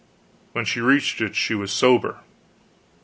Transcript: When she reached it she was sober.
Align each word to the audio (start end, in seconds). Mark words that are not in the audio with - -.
When 0.53 0.65
she 0.65 0.81
reached 0.81 1.21
it 1.21 1.35
she 1.35 1.53
was 1.53 1.71
sober. 1.71 2.21